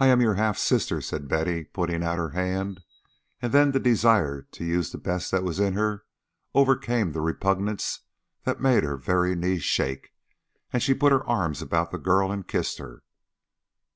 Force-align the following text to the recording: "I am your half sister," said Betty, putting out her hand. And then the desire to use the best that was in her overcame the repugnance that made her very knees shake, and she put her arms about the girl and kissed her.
"I 0.00 0.08
am 0.08 0.20
your 0.20 0.34
half 0.34 0.58
sister," 0.58 1.00
said 1.00 1.28
Betty, 1.28 1.62
putting 1.62 2.02
out 2.02 2.18
her 2.18 2.30
hand. 2.30 2.80
And 3.40 3.52
then 3.52 3.70
the 3.70 3.78
desire 3.78 4.48
to 4.50 4.64
use 4.64 4.90
the 4.90 4.98
best 4.98 5.30
that 5.30 5.44
was 5.44 5.60
in 5.60 5.74
her 5.74 6.02
overcame 6.54 7.12
the 7.12 7.20
repugnance 7.20 8.00
that 8.42 8.60
made 8.60 8.82
her 8.82 8.96
very 8.96 9.36
knees 9.36 9.62
shake, 9.62 10.12
and 10.72 10.82
she 10.82 10.92
put 10.92 11.12
her 11.12 11.24
arms 11.24 11.62
about 11.62 11.92
the 11.92 11.98
girl 11.98 12.32
and 12.32 12.48
kissed 12.48 12.78
her. 12.78 13.04